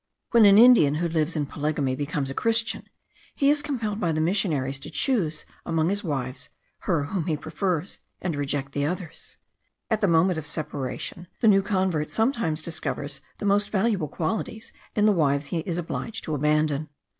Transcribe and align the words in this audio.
When 0.31 0.45
an 0.45 0.57
Indian, 0.57 0.95
who 0.95 1.07
lives 1.07 1.35
in 1.35 1.45
polygamy, 1.45 1.95
becomes 1.95 2.31
a 2.31 2.33
christian, 2.33 2.85
he 3.35 3.51
is 3.51 3.61
compelled 3.61 3.99
by 3.99 4.11
the 4.11 4.19
missionaries, 4.19 4.79
to 4.79 4.89
choose 4.89 5.45
among 5.63 5.89
his 5.89 6.03
wives 6.03 6.49
her 6.79 7.03
whom 7.03 7.27
he 7.27 7.37
prefers, 7.37 7.99
and 8.19 8.33
to 8.33 8.39
reject 8.39 8.71
the 8.71 8.83
others. 8.83 9.37
At 9.91 10.01
the 10.01 10.07
moment 10.07 10.39
of 10.39 10.47
separation 10.47 11.27
the 11.41 11.47
new 11.47 11.61
convert 11.61 12.09
sometimes 12.09 12.63
discovers 12.63 13.21
the 13.37 13.45
most 13.45 13.69
valuable 13.69 14.07
qualities 14.07 14.73
in 14.95 15.05
the 15.05 15.11
wives 15.11 15.45
he 15.49 15.59
is 15.59 15.77
obliged 15.77 16.23
to 16.23 16.33
abandon. 16.33 16.89